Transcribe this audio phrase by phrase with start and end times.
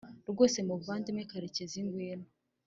[0.31, 2.27] ”rwose muvandimwe karekezi ngwino